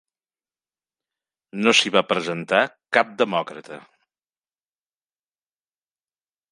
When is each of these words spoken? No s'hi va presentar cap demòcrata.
No 1.67 1.73
s'hi 1.81 1.93
va 1.97 2.03
presentar 2.13 2.63
cap 2.99 3.13
demòcrata. 3.21 3.79